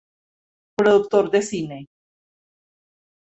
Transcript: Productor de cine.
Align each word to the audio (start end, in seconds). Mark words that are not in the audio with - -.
Productor 0.79 1.29
de 1.29 1.43
cine. 1.43 1.79